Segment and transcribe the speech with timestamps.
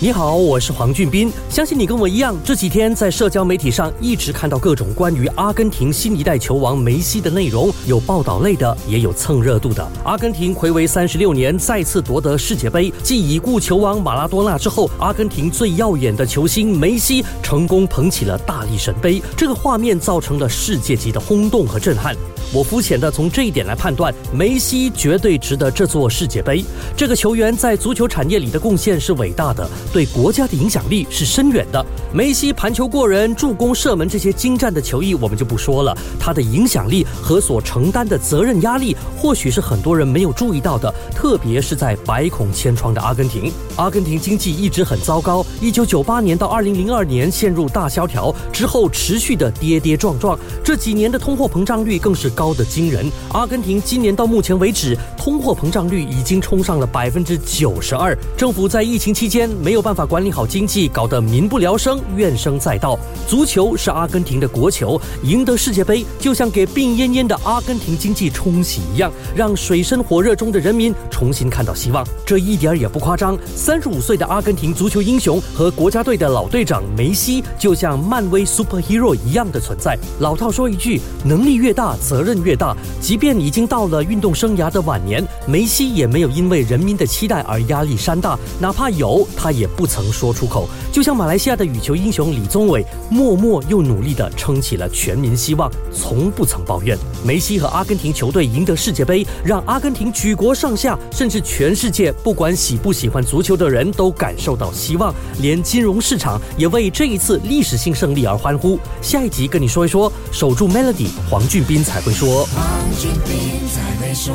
[0.00, 1.28] 你好，我是黄俊斌。
[1.50, 9.84] 相信你跟我一样，这几天在社交媒体上一直看到各种关于阿根廷新一代球王梅西的内容，有报道类的，也有蹭热度的。
[10.04, 22.14] 阿根廷暌违三十六年再次夺得世界杯，继已故球王马拉多纳之后，阿根廷最耀眼的球星梅西成功捧起了大力神杯，这个画面造成了世界级的轰动和震撼。
[22.50, 26.64] 我肤浅的从这一点来判断，梅西绝对值得这座世界杯。
[26.96, 31.84] 这个球员在足球产业里的贡献是伟大的，对国家的影响力是深远的。
[32.12, 40.94] 梅西盘球过人、助攻、射门这些精湛的球艺我们就不说了，他的影响力和所承担的责任压力，或许是很多人没有注意到的。
[41.14, 52.28] 特别是在百孔千疮的阿根廷，阿根廷经济一直很糟糕，一九九八年到二零零二年陷入大萧条之后，持续的跌跌撞撞，这几年的通货膨胀率更是。
[52.38, 58.16] 高的惊人，阿根廷今年到目前为止，通货膨胀率已经冲上了百分之九十二。
[58.36, 62.96] 政府在疫情期间没有办法管理好经济，搞得民不聊生，怨声载道。
[63.26, 72.06] 足球是阿根廷的国球，赢得世界杯就像给病恹恹的阿根廷经济冲洗一样，让水深火热中的人民重新看到希望。
[72.24, 73.36] 这一点也不夸张。
[73.56, 79.98] 三十五岁的阿根廷足球英雄和国家队的老队长梅西，就像漫威 superhero 一样的存在。
[80.20, 82.28] 老套说一句，能力越大，责。
[82.28, 90.68] 任越大，即便已经到了运动生涯的晚年，梅西也没有因为人民的期待而压力山大，哪怕有，他也不曾说出口。
[90.92, 96.98] 就像马来西亚的羽球英雄李宗伟，默默又努力地撑起了全民希望，从不曾抱怨。
[97.24, 108.78] 梅西和阿根廷球队赢得世界杯，让阿根廷举国上下，甚至全世界，不管喜不喜欢足球的人都感受到希望，连金融市场也为这一次历史性胜利而欢呼。
[109.00, 112.12] 下一集跟你说一说，守住 Melody，黄俊斌才会。
[112.18, 112.64] 说，黄
[112.98, 114.34] 俊斌才会说